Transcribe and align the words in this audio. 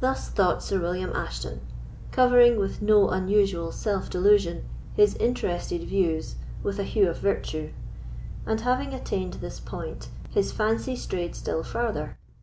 Thus 0.00 0.30
thought 0.30 0.62
Sir 0.62 0.80
William 0.80 1.12
Ashton, 1.12 1.60
covering 2.10 2.58
with 2.58 2.80
no 2.80 3.10
unusual 3.10 3.70
self 3.70 4.08
delusion 4.08 4.64
his 4.94 5.14
interested 5.16 5.82
views 5.82 6.36
with 6.62 6.78
a 6.78 6.84
hue 6.84 7.06
of 7.10 7.18
virtue; 7.18 7.68
and 8.46 8.62
having 8.62 8.94
attained 8.94 9.34
this 9.34 9.60
point, 9.60 10.08
his 10.30 10.52
fancy 10.52 10.96
strayed 10.96 11.36
still 11.36 11.62
farther. 11.62 12.16